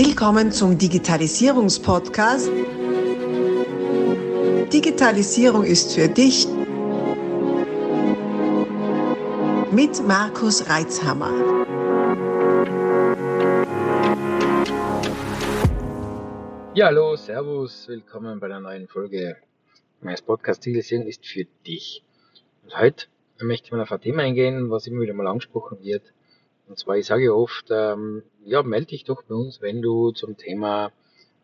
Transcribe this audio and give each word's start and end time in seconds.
Willkommen 0.00 0.52
zum 0.52 0.78
Digitalisierungspodcast. 0.78 2.52
Digitalisierung 4.72 5.64
ist 5.64 5.92
für 5.92 6.06
dich 6.06 6.46
mit 9.72 10.06
Markus 10.06 10.70
Reitzhammer. 10.70 11.32
Ja, 16.74 16.86
hallo, 16.86 17.16
Servus, 17.16 17.88
willkommen 17.88 18.38
bei 18.38 18.46
der 18.46 18.60
neuen 18.60 18.86
Folge 18.86 19.38
meines 20.00 20.22
Podcasts 20.22 20.62
Digitalisierung 20.62 21.08
ist 21.08 21.26
für 21.26 21.44
dich. 21.66 22.04
Und 22.62 22.78
heute 22.78 23.06
möchte 23.40 23.66
ich 23.66 23.72
mal 23.72 23.80
auf 23.80 23.90
ein 23.90 24.00
Thema 24.00 24.22
eingehen, 24.22 24.70
was 24.70 24.86
immer 24.86 25.00
wieder 25.00 25.14
mal 25.14 25.26
angesprochen 25.26 25.78
wird, 25.82 26.12
und 26.68 26.78
zwar, 26.78 26.96
ich 26.96 27.06
sage 27.06 27.34
oft, 27.34 27.66
ähm, 27.70 28.22
ja, 28.44 28.62
melde 28.62 28.88
dich 28.88 29.04
doch 29.04 29.22
bei 29.22 29.34
uns, 29.34 29.60
wenn 29.60 29.82
du 29.82 30.12
zum 30.12 30.36
Thema, 30.36 30.92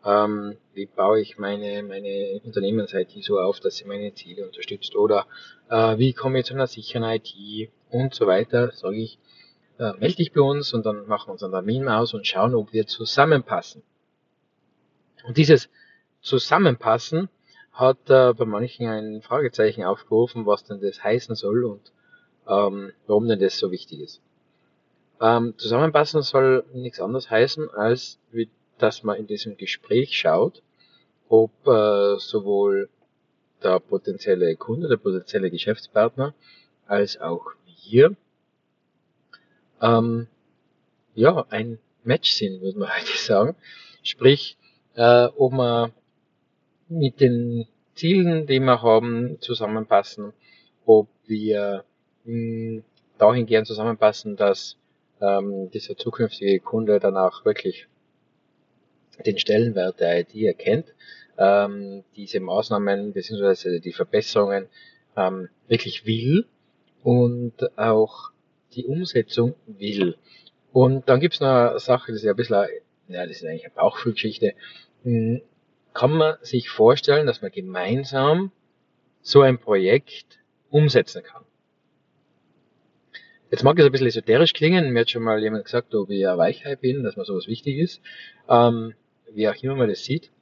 ähm, 0.05 0.56
wie 0.74 0.87
baue 0.87 1.20
ich 1.20 1.38
meine, 1.38 1.83
meine 1.83 2.41
Unternehmens-IT 2.45 3.12
so 3.24 3.41
auf, 3.41 3.60
dass 3.60 3.77
sie 3.77 3.87
meine 3.87 4.12
Ziele 4.14 4.47
unterstützt 4.47 4.97
oder 4.97 5.27
äh, 5.70 5.98
wie 5.98 6.12
komme 6.12 6.41
ich 6.41 6.47
zu 6.47 6.55
einer 6.55 6.66
sicheren 6.66 7.05
IT 7.05 7.70
und 7.91 8.14
so 8.14 8.27
weiter, 8.27 8.70
sage 8.73 8.97
ich, 8.97 9.19
äh, 9.78 9.92
melde 9.95 10.16
dich 10.16 10.33
bei 10.33 10.41
uns 10.41 10.74
und 10.74 10.84
dann 10.84 11.06
machen 11.06 11.28
wir 11.28 11.33
uns 11.33 11.42
einen 11.42 11.52
Termin 11.52 11.88
aus 11.88 12.14
und 12.14 12.27
schauen, 12.27 12.55
ob 12.55 12.72
wir 12.72 12.86
zusammenpassen. 12.86 13.83
Und 15.27 15.36
dieses 15.38 15.70
Zusammenpassen 16.20 17.28
hat 17.72 18.09
äh, 18.09 18.33
bei 18.34 18.45
manchen 18.45 18.86
ein 18.86 19.22
Fragezeichen 19.22 19.84
aufgerufen, 19.84 20.47
was 20.47 20.64
denn 20.64 20.80
das 20.80 21.02
heißen 21.02 21.34
soll 21.34 21.64
und 21.64 21.92
ähm, 22.47 22.92
warum 23.06 23.27
denn 23.27 23.41
das 23.41 23.59
so 23.59 23.70
wichtig 23.70 24.00
ist. 24.00 24.22
Ähm, 25.24 25.55
zusammenpassen 25.56 26.20
soll 26.20 26.66
nichts 26.74 27.01
anderes 27.01 27.30
heißen, 27.30 27.70
als 27.70 28.19
wie, 28.30 28.51
dass 28.77 29.05
man 29.05 29.16
in 29.16 29.27
diesem 29.27 29.56
Gespräch 29.56 30.19
schaut, 30.19 30.62
ob 31.30 31.50
äh, 31.67 32.19
sowohl 32.19 32.91
der 33.62 33.80
potenzielle 33.80 34.55
Kunde, 34.56 34.86
der 34.86 34.98
potenzielle 34.98 35.50
Geschäftspartner, 35.50 36.34
als 36.86 37.19
auch 37.19 37.47
wir 37.86 38.14
ähm, 39.80 40.27
ja, 41.14 41.47
ein 41.48 41.78
Match 42.02 42.33
sind, 42.33 42.61
würde 42.61 42.80
man 42.80 42.91
heute 42.95 43.17
sagen. 43.17 43.56
Sprich, 44.02 44.58
äh, 44.95 45.28
ob 45.39 45.52
wir 45.52 45.91
mit 46.91 47.20
den 47.20 47.67
Zielen, 47.95 48.47
die 48.47 48.61
wir 48.61 48.83
haben, 48.83 49.41
zusammenpassen, 49.41 50.34
ob 50.84 51.08
wir 51.27 51.84
mh, 52.25 52.83
dahingehend 53.17 53.67
zusammenpassen, 53.67 54.36
dass 54.36 54.77
ähm, 55.20 55.70
dieser 55.70 55.97
zukünftige 55.97 56.61
Kunde 56.61 57.01
dann 57.01 57.17
auch 57.17 57.45
wirklich 57.45 57.89
den 59.25 59.39
Stellenwert 59.39 60.01
der 60.01 60.20
IT 60.20 60.34
erkennt, 60.34 60.93
ähm, 61.39 62.05
diese 62.17 62.41
Maßnahmen 62.41 63.12
bzw. 63.12 63.81
die 63.81 63.92
Verbesserungen 63.92 64.69
ähm, 65.17 65.48
wirklich 65.69 66.07
will 66.07 66.47
und 67.03 67.79
auch 67.79 68.31
die 68.75 68.87
Umsetzung 68.87 69.55
will. 69.67 70.17
Und 70.73 71.09
dann 71.09 71.20
gibt's 71.20 71.41
noch 71.41 71.48
eine 71.48 71.79
Sache, 71.79 72.12
das 72.12 72.20
ist 72.20 72.25
ja 72.25 72.33
ein 72.33 72.37
bisschen, 72.37 72.67
ja, 73.09 73.27
das 73.27 73.37
ist 73.37 73.45
eigentlich 73.45 73.65
eine 73.65 73.75
Bauchfühlgeschichte. 73.75 74.55
Hm, 75.05 75.42
kann 75.92 76.12
man 76.12 76.37
sich 76.42 76.69
vorstellen, 76.69 77.27
dass 77.27 77.42
man 77.42 77.53
gemeinsam 77.53 78.51
so 79.23 79.42
ein 79.42 79.59
Projekt 79.59 80.41
umsetzen 80.70 81.23
kann? 81.23 81.44
Jetzt 83.55 83.62
mag 83.62 83.78
es 83.78 83.86
ein 83.86 83.92
bisschen 83.92 84.08
esoterisch 84.08 84.52
klingen, 84.52 84.92
mir 84.92 85.02
hat 85.02 85.10
schon 85.10 85.22
mal 85.22 85.41
jemand 85.41 85.64
gesagt, 85.64 85.94
ob 85.94 86.10
ich 86.10 86.27
ein 86.27 86.36
Weichheit 86.36 86.80
bin, 86.80 87.05
dass 87.05 87.16
mir 87.16 87.24
sowas 87.24 87.47
wichtig 87.47 87.78
ist, 87.78 88.00
ähm, 88.48 88.94
wie 89.33 89.48
auch 89.48 89.55
immer 89.62 89.77
man 89.77 89.88
das 89.88 90.02
sieht. 90.02 90.33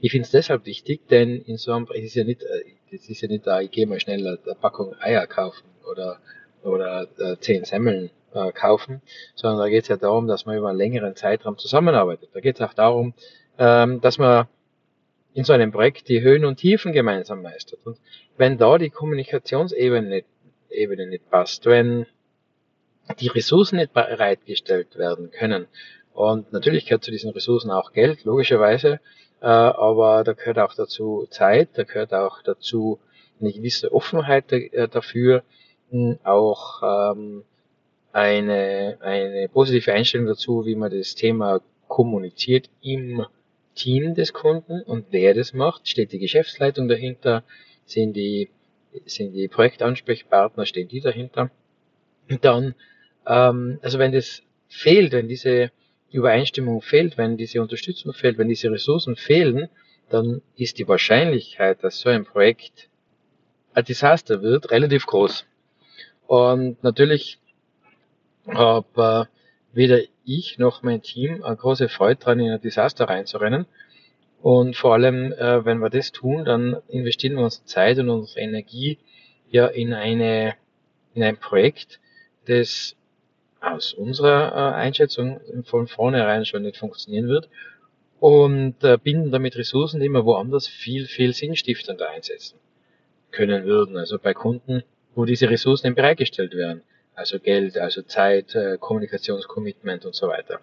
Ich 0.00 0.10
finde 0.10 0.24
es 0.24 0.30
deshalb 0.30 0.64
wichtig, 0.64 1.06
denn 1.08 1.42
in 1.42 1.58
so 1.58 1.74
einem, 1.74 1.86
es 1.94 2.02
ist 2.02 2.14
ja 2.14 2.24
nicht, 2.24 2.42
äh, 2.44 2.64
das 2.90 3.10
ist 3.10 3.20
ja 3.20 3.28
nicht 3.28 3.46
da, 3.46 3.60
ich 3.60 3.70
gehe 3.70 3.86
mal 3.86 4.00
schnell 4.00 4.26
eine 4.26 4.54
Packung 4.54 4.94
Eier 5.00 5.26
kaufen 5.26 5.66
oder, 5.92 6.18
oder 6.62 7.06
äh, 7.18 7.36
zehn 7.40 7.66
Semmeln 7.66 8.08
äh, 8.32 8.52
kaufen, 8.52 9.02
sondern 9.34 9.58
da 9.58 9.68
geht 9.68 9.82
es 9.82 9.88
ja 9.88 9.98
darum, 9.98 10.28
dass 10.28 10.46
man 10.46 10.56
über 10.56 10.70
einen 10.70 10.78
längeren 10.78 11.14
Zeitraum 11.14 11.58
zusammenarbeitet. 11.58 12.30
Da 12.32 12.40
geht 12.40 12.56
es 12.56 12.62
auch 12.62 12.72
darum, 12.72 13.12
ähm, 13.58 14.00
dass 14.00 14.16
man 14.16 14.48
in 15.34 15.44
so 15.44 15.52
einem 15.52 15.72
Projekt 15.72 16.08
die 16.08 16.22
Höhen 16.22 16.46
und 16.46 16.56
Tiefen 16.56 16.92
gemeinsam 16.92 17.42
meistert. 17.42 17.80
Und 17.84 17.98
wenn 18.38 18.56
da 18.56 18.78
die 18.78 18.88
Kommunikationsebene 18.88 20.08
nicht 20.08 20.26
Ebene 20.70 21.06
nicht 21.06 21.28
passt, 21.30 21.66
wenn 21.66 22.06
die 23.18 23.28
Ressourcen 23.28 23.76
nicht 23.76 23.92
bereitgestellt 23.92 24.96
werden 24.96 25.30
können. 25.30 25.66
Und 26.12 26.52
natürlich 26.52 26.86
gehört 26.86 27.04
zu 27.04 27.10
diesen 27.10 27.30
Ressourcen 27.30 27.70
auch 27.70 27.92
Geld, 27.92 28.24
logischerweise, 28.24 29.00
äh, 29.40 29.46
aber 29.46 30.24
da 30.24 30.32
gehört 30.32 30.58
auch 30.58 30.74
dazu 30.74 31.26
Zeit, 31.30 31.70
da 31.74 31.84
gehört 31.84 32.12
auch 32.12 32.42
dazu 32.42 32.98
eine 33.40 33.52
gewisse 33.52 33.92
Offenheit 33.92 34.52
äh, 34.52 34.88
dafür, 34.88 35.42
auch 36.24 36.82
ähm, 36.82 37.44
eine, 38.12 38.98
eine 39.00 39.48
positive 39.48 39.92
Einstellung 39.92 40.26
dazu, 40.26 40.66
wie 40.66 40.74
man 40.74 40.90
das 40.90 41.14
Thema 41.14 41.60
kommuniziert 41.88 42.68
im 42.82 43.24
Team 43.74 44.14
des 44.14 44.32
Kunden 44.32 44.82
und 44.82 45.06
wer 45.10 45.34
das 45.34 45.52
macht. 45.52 45.88
Steht 45.88 46.12
die 46.12 46.18
Geschäftsleitung 46.18 46.88
dahinter? 46.88 47.42
Sind 47.86 48.14
die 48.14 48.50
sind 49.06 49.32
die 49.32 49.48
Projektansprechpartner, 49.48 50.66
stehen 50.66 50.88
die 50.88 51.00
dahinter. 51.00 51.50
Und 52.28 52.44
dann, 52.44 52.74
ähm, 53.26 53.78
also 53.82 53.98
wenn 53.98 54.12
das 54.12 54.42
fehlt, 54.68 55.12
wenn 55.12 55.28
diese 55.28 55.70
Übereinstimmung 56.10 56.82
fehlt, 56.82 57.18
wenn 57.18 57.36
diese 57.36 57.60
Unterstützung 57.60 58.12
fehlt, 58.12 58.38
wenn 58.38 58.48
diese 58.48 58.70
Ressourcen 58.70 59.16
fehlen, 59.16 59.68
dann 60.08 60.42
ist 60.56 60.78
die 60.78 60.88
Wahrscheinlichkeit, 60.88 61.82
dass 61.84 62.00
so 62.00 62.08
ein 62.08 62.24
Projekt 62.24 62.88
ein 63.74 63.84
Desaster 63.84 64.42
wird, 64.42 64.70
relativ 64.70 65.06
groß. 65.06 65.46
Und 66.26 66.82
natürlich 66.82 67.38
habe 68.46 69.28
äh, 69.28 69.76
weder 69.76 70.00
ich 70.24 70.58
noch 70.58 70.82
mein 70.82 71.02
Team 71.02 71.42
eine 71.42 71.56
große 71.56 71.88
Freude 71.88 72.20
dran, 72.20 72.40
in 72.40 72.50
ein 72.50 72.60
Desaster 72.60 73.08
reinzurennen. 73.08 73.66
Und 74.42 74.76
vor 74.76 74.94
allem, 74.94 75.32
äh, 75.32 75.64
wenn 75.64 75.78
wir 75.78 75.90
das 75.90 76.12
tun, 76.12 76.44
dann 76.44 76.76
investieren 76.88 77.36
wir 77.36 77.44
unsere 77.44 77.64
Zeit 77.64 77.98
und 77.98 78.08
unsere 78.08 78.40
Energie 78.40 78.98
ja 79.50 79.66
in 79.66 79.92
eine 79.92 80.54
in 81.14 81.22
ein 81.22 81.36
Projekt, 81.36 82.00
das 82.46 82.96
aus 83.60 83.92
unserer 83.92 84.52
äh, 84.52 84.74
Einschätzung 84.76 85.40
von 85.64 85.86
vornherein 85.86 86.46
schon 86.46 86.62
nicht 86.62 86.78
funktionieren 86.78 87.28
wird 87.28 87.48
und 88.20 88.82
äh, 88.82 88.96
binden 88.96 89.30
damit 89.30 89.56
Ressourcen, 89.56 90.00
die 90.00 90.08
wir 90.08 90.24
woanders 90.24 90.66
viel, 90.66 91.06
viel 91.06 91.34
sinnstiftender 91.34 92.08
einsetzen 92.08 92.58
können 93.30 93.64
würden. 93.64 93.96
Also 93.96 94.18
bei 94.18 94.32
Kunden, 94.34 94.82
wo 95.14 95.24
diese 95.24 95.50
Ressourcen 95.50 95.94
bereitgestellt 95.94 96.54
werden. 96.54 96.82
Also 97.14 97.38
Geld, 97.38 97.76
also 97.76 98.02
Zeit, 98.02 98.54
äh, 98.54 98.78
Kommunikationscommitment 98.78 100.06
und 100.06 100.14
so 100.14 100.28
weiter. 100.28 100.60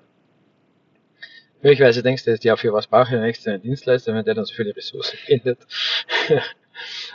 Möglicherweise 1.61 2.03
denkst 2.03 2.25
du 2.25 2.31
jetzt, 2.31 2.43
ja, 2.43 2.55
für 2.55 2.73
was 2.73 2.87
brauche 2.87 3.09
ich 3.09 3.13
einen 3.13 3.23
externen 3.23 3.61
Dienstleister, 3.61 4.13
wenn 4.13 4.25
der 4.25 4.35
dann 4.35 4.45
so 4.45 4.53
viele 4.53 4.75
Ressourcen 4.75 5.17
findet. 5.25 5.59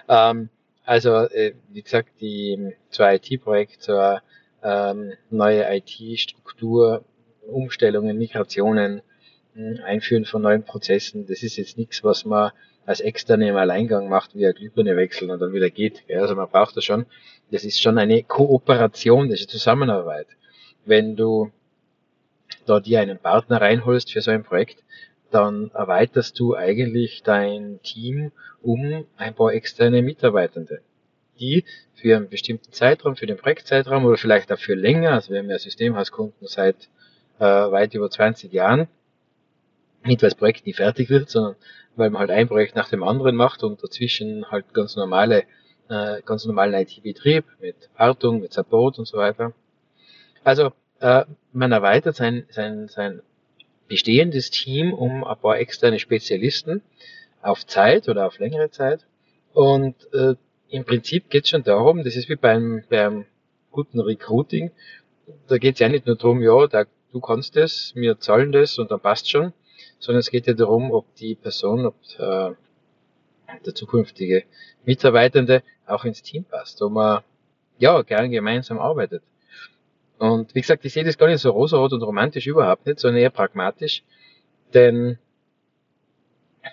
ähm, 0.09 0.49
also, 0.85 1.11
äh, 1.15 1.55
wie 1.71 1.83
gesagt, 1.83 2.09
die 2.21 2.75
zwei 2.91 3.17
IT-Projekte 3.17 3.79
zur 3.79 4.23
ähm, 4.63 5.13
neue 5.31 5.65
IT-Struktur, 5.77 7.05
Umstellungen, 7.47 8.19
Migrationen, 8.19 9.03
hm, 9.55 9.81
Einführen 9.85 10.25
von 10.25 10.43
neuen 10.43 10.65
Prozessen, 10.65 11.27
das 11.27 11.43
ist 11.43 11.57
jetzt 11.57 11.79
nichts, 11.79 12.03
was 12.03 12.25
man 12.25 12.53
als 12.85 13.01
Externe 13.01 13.49
im 13.49 13.57
Alleingang 13.57 14.09
macht, 14.09 14.35
wie 14.35 14.47
ein 14.47 14.55
Glühbirne 14.55 14.97
wechseln 14.97 15.31
und 15.31 15.41
dann 15.41 15.53
wieder 15.53 15.71
geht. 15.71 16.03
Also 16.11 16.35
man 16.35 16.49
braucht 16.49 16.77
das 16.77 16.85
schon. 16.85 17.07
Das 17.51 17.65
ist 17.65 17.81
schon 17.81 17.99
eine 17.99 18.23
Kooperation, 18.25 19.29
das 19.29 19.41
ist 19.41 19.51
Zusammenarbeit. 19.51 20.27
Wenn 20.85 21.15
du 21.15 21.53
da 22.67 22.81
dir 22.81 23.01
einen 23.01 23.19
Partner 23.19 23.61
reinholst 23.61 24.13
für 24.13 24.21
so 24.21 24.31
ein 24.31 24.45
Projekt, 24.45 24.83
dann 25.31 25.71
erweiterst 25.75 26.39
du 26.39 26.55
eigentlich 26.55 27.23
dein 27.23 27.81
Team 27.83 28.33
um 28.61 29.05
ein 29.17 29.35
paar 29.35 29.53
externe 29.53 30.03
Mitarbeitende, 30.03 30.81
die 31.41 31.65
für 31.95 32.17
einen 32.17 32.29
bestimmten 32.29 32.73
Zeitraum, 32.73 33.17
für 33.17 33.27
den 33.27 33.39
Projektzeitraum 33.39 34.05
oder 34.05 34.17
vielleicht 34.17 34.53
auch 34.53 34.59
für 34.59 34.75
länger, 34.75 35.13
also 35.13 35.33
wir 35.33 35.39
haben 35.39 35.51
ja 35.51 35.59
Systemhauskunden 35.59 36.47
seit 36.47 36.89
äh, 37.39 37.45
weit 37.45 37.95
über 37.95 38.11
20 38.11 38.53
Jahren, 38.53 38.89
nicht 40.05 40.23
weil 40.23 40.31
das 40.31 40.39
Projekt 40.39 40.67
nie 40.67 40.73
fertig 40.73 41.11
wird, 41.11 41.31
sondern 41.31 41.57
weil 41.97 42.11
man 42.11 42.21
halt 42.21 42.31
ein 42.31 42.49
Projekt 42.49 42.77
nach 42.77 42.89
dem 42.89 43.03
anderen 43.03 43.37
macht 43.37 43.63
und 43.63 43.83
dazwischen 43.83 44.51
halt 44.51 44.73
ganz 44.75 44.97
normale, 44.97 45.45
äh, 45.89 46.23
ganz 46.25 46.45
normalen 46.45 46.75
IT-Betrieb 46.75 47.45
mit 47.61 47.77
Wartung, 47.97 48.41
mit 48.41 48.53
Support 48.53 48.99
und 48.99 49.07
so 49.07 49.19
weiter. 49.19 49.53
Also 50.45 50.73
äh, 51.03 51.25
man 51.53 51.73
erweitert 51.73 52.17
sein, 52.17 52.47
sein, 52.51 52.89
sein 52.89 53.21
bestehendes 53.89 54.51
Team 54.51 54.93
um 54.95 55.25
ein 55.25 55.39
paar 55.39 55.59
externe 55.59 55.99
Spezialisten 55.99 56.83
auf 57.43 57.67
Zeit 57.67 58.09
oder 58.09 58.27
auf 58.27 58.39
längere 58.39 58.71
Zeit. 58.71 59.05
Und 59.53 59.97
äh, 60.15 60.35
im 60.69 60.85
Prinzip 60.85 61.29
geht 61.29 61.45
es 61.45 61.51
schon 61.51 61.65
darum, 61.65 62.05
das 62.05 62.17
ist 62.17 62.29
wie 62.29 62.37
beim, 62.37 62.85
beim 62.89 63.27
guten 63.71 64.01
Recruiting, 64.01 64.71
da 65.49 65.59
geht 65.59 65.75
es 65.75 65.81
ja 65.81 65.89
nicht 65.89 66.07
nur 66.07 66.17
darum, 66.17 66.41
ja, 66.41 66.67
der 66.67 66.87
du 67.13 67.21
kannst 67.21 67.57
es, 67.57 67.93
wir 67.95 68.19
zahlen 68.19 68.53
das 68.53 68.79
und 68.79 68.91
dann 68.91 69.01
passt 69.01 69.31
schon, 69.31 69.53
sondern 69.99 70.21
es 70.21 70.31
geht 70.31 70.47
ja 70.47 70.55
darum, 70.55 70.91
ob 70.91 71.15
die 71.17 71.35
Person, 71.35 71.87
ob 71.87 71.95
äh, 72.19 72.53
der 73.67 73.75
zukünftige 73.75 74.45
Mitarbeitende 74.85 75.63
auch 75.87 76.05
ins 76.05 76.23
Team 76.23 76.45
passt, 76.45 76.81
ob 76.81 76.93
man 76.93 77.23
ja 77.79 78.01
gern 78.03 78.31
gemeinsam 78.31 78.79
arbeitet. 78.79 79.23
Und 80.19 80.55
wie 80.55 80.61
gesagt, 80.61 80.85
ich 80.85 80.93
sehe 80.93 81.05
das 81.05 81.19
gar 81.19 81.27
nicht 81.29 81.41
so 81.41 81.51
rosarot 81.51 81.93
und 81.93 82.03
romantisch 82.03 82.47
überhaupt 82.47 82.87
nicht, 82.87 83.01
sondern 83.01 83.23
eher 83.23 83.31
pragmatisch, 83.31 84.03
denn 84.73 85.19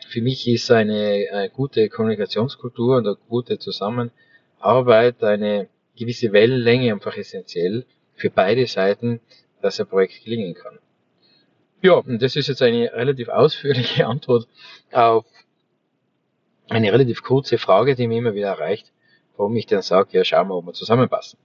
für 0.07 0.21
mich 0.21 0.47
ist 0.47 0.69
eine, 0.71 1.27
eine 1.31 1.49
gute 1.49 1.89
Kommunikationskultur 1.89 2.97
und 2.97 3.07
eine 3.07 3.17
gute 3.27 3.57
Zusammenarbeit, 3.57 5.23
eine 5.23 5.67
gewisse 5.97 6.31
Wellenlänge 6.31 6.91
einfach 6.91 7.17
essentiell 7.17 7.85
für 8.15 8.29
beide 8.29 8.67
Seiten, 8.67 9.19
dass 9.61 9.79
ein 9.79 9.87
Projekt 9.87 10.23
gelingen 10.23 10.53
kann. 10.53 10.79
Ja, 11.81 11.93
und 11.93 12.21
das 12.21 12.35
ist 12.35 12.47
jetzt 12.47 12.61
eine 12.61 12.91
relativ 12.93 13.29
ausführliche 13.29 14.05
Antwort 14.07 14.47
auf 14.91 15.25
eine 16.69 16.91
relativ 16.93 17.23
kurze 17.23 17.57
Frage, 17.57 17.95
die 17.95 18.07
mir 18.07 18.19
immer 18.19 18.35
wieder 18.35 18.49
erreicht, 18.49 18.91
warum 19.37 19.55
ich 19.55 19.65
dann 19.65 19.81
sage, 19.81 20.09
ja, 20.11 20.23
schauen 20.23 20.49
wir, 20.49 20.55
ob 20.55 20.65
wir 20.67 20.73
zusammenpassen. 20.73 21.39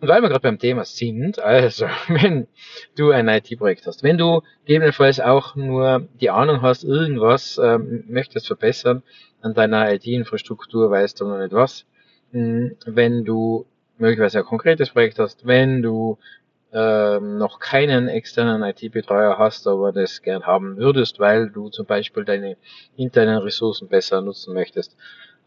Und 0.00 0.08
weil 0.08 0.22
wir 0.22 0.28
gerade 0.28 0.40
beim 0.40 0.58
Thema 0.58 0.84
sind, 0.84 1.38
also 1.38 1.86
wenn 2.08 2.48
du 2.96 3.10
ein 3.10 3.28
IT-Projekt 3.28 3.86
hast, 3.86 4.02
wenn 4.02 4.18
du 4.18 4.42
gegebenenfalls 4.64 5.20
auch 5.20 5.56
nur 5.56 6.08
die 6.20 6.30
Ahnung 6.30 6.62
hast, 6.62 6.84
irgendwas 6.84 7.60
ähm, 7.62 8.04
möchtest 8.08 8.46
verbessern 8.46 9.02
an 9.42 9.54
deiner 9.54 9.92
IT-Infrastruktur, 9.92 10.90
weißt 10.90 11.20
du 11.20 11.26
noch 11.26 11.38
nicht 11.38 11.52
was, 11.52 11.84
hm, 12.32 12.76
wenn 12.86 13.24
du 13.24 13.66
möglicherweise 13.98 14.38
ein 14.38 14.44
konkretes 14.44 14.90
Projekt 14.90 15.18
hast, 15.18 15.46
wenn 15.46 15.82
du 15.82 16.18
ähm, 16.72 17.36
noch 17.38 17.58
keinen 17.58 18.08
externen 18.08 18.62
IT-Betreuer 18.62 19.38
hast, 19.38 19.66
aber 19.66 19.92
das 19.92 20.22
gern 20.22 20.46
haben 20.46 20.76
würdest, 20.76 21.18
weil 21.18 21.50
du 21.50 21.68
zum 21.68 21.84
Beispiel 21.84 22.24
deine 22.24 22.56
internen 22.96 23.38
Ressourcen 23.38 23.88
besser 23.88 24.20
nutzen 24.20 24.54
möchtest, 24.54 24.96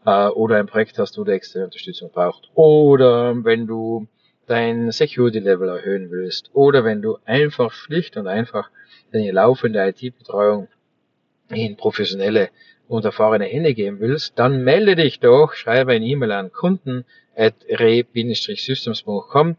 äh, 0.04 0.28
oder 0.28 0.56
ein 0.56 0.66
Projekt 0.66 0.98
hast, 0.98 1.18
wo 1.18 1.24
du 1.24 1.32
externe 1.32 1.66
Unterstützung 1.66 2.10
brauchst, 2.12 2.48
oder 2.54 3.44
wenn 3.44 3.66
du 3.66 4.06
dein 4.46 4.90
Security 4.90 5.38
Level 5.38 5.68
erhöhen 5.68 6.10
willst, 6.10 6.50
oder 6.54 6.84
wenn 6.84 7.02
du 7.02 7.18
einfach 7.24 7.72
schlicht 7.72 8.16
und 8.16 8.26
einfach 8.26 8.70
deine 9.12 9.30
laufende 9.30 9.86
IT-Betreuung 9.86 10.68
in 11.50 11.76
professionelle 11.76 12.50
und 12.88 13.04
erfahrene 13.04 13.46
Hände 13.46 13.74
geben 13.74 14.00
willst, 14.00 14.38
dann 14.38 14.64
melde 14.64 14.96
dich 14.96 15.20
doch, 15.20 15.54
schreibe 15.54 15.92
ein 15.92 16.02
E-Mail 16.02 16.32
an 16.32 16.52
kunden 16.52 17.04
at 17.36 17.54
re-systems.com 17.68 19.56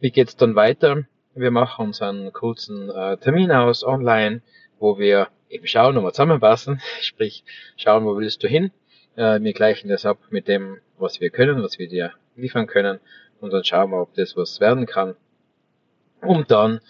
wie 0.00 0.10
geht's 0.10 0.36
dann 0.36 0.54
weiter? 0.54 1.04
Wir 1.34 1.50
machen 1.50 1.88
uns 1.88 2.00
einen 2.00 2.32
kurzen 2.32 2.90
äh, 2.90 3.18
Termin 3.18 3.52
aus 3.52 3.84
online, 3.84 4.40
wo 4.78 4.98
wir 4.98 5.28
eben 5.50 5.66
schauen, 5.66 5.98
ob 5.98 6.04
wir 6.04 6.12
zusammenpassen, 6.12 6.80
sprich 7.02 7.44
schauen, 7.76 8.06
wo 8.06 8.16
willst 8.16 8.42
du 8.42 8.48
hin. 8.48 8.70
Äh, 9.16 9.40
wir 9.40 9.52
gleichen 9.52 9.88
das 9.88 10.06
ab 10.06 10.18
mit 10.30 10.48
dem, 10.48 10.78
was 10.98 11.20
wir 11.20 11.30
können, 11.30 11.62
was 11.62 11.78
wir 11.78 11.88
dir 11.88 12.12
liefern 12.36 12.66
können 12.66 13.00
und 13.40 13.52
dann 13.52 13.64
schauen 13.64 13.90
wir, 13.90 14.02
ob 14.02 14.14
das 14.14 14.36
was 14.36 14.60
werden 14.60 14.86
kann, 14.86 15.16
um 16.22 16.46
dann 16.46 16.80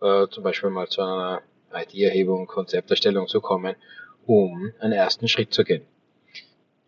äh, 0.00 0.26
zum 0.28 0.44
Beispiel 0.44 0.70
mal 0.70 0.88
zu 0.88 1.02
einer 1.02 1.42
ID-Erhebung, 1.72 2.46
Konzepterstellung 2.46 3.26
zu 3.28 3.40
kommen, 3.40 3.76
um 4.26 4.72
einen 4.80 4.92
ersten 4.92 5.28
Schritt 5.28 5.54
zu 5.54 5.62
gehen. 5.64 5.82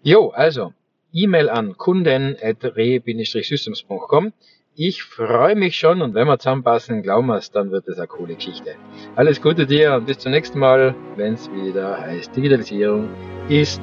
Jo, 0.02 0.30
also 0.30 0.72
E-Mail 1.12 1.48
an 1.48 1.76
kunden.re-systems.com. 1.76 4.32
Ich 4.74 5.02
freue 5.02 5.54
mich 5.54 5.76
schon 5.76 6.00
und 6.00 6.14
wenn 6.14 6.26
wir 6.26 6.38
zusammenpassen, 6.38 7.02
glauben 7.02 7.26
wir 7.26 7.36
es, 7.36 7.50
dann 7.50 7.70
wird 7.70 7.86
es 7.88 7.98
eine 7.98 8.06
coole 8.06 8.36
Geschichte. 8.36 8.74
Alles 9.16 9.42
Gute 9.42 9.66
dir 9.66 9.96
und 9.96 10.06
bis 10.06 10.16
zum 10.18 10.32
nächsten 10.32 10.58
Mal, 10.58 10.94
wenn 11.16 11.34
es 11.34 11.52
wieder 11.52 12.00
heißt, 12.00 12.34
Digitalisierung 12.34 13.10
ist 13.50 13.82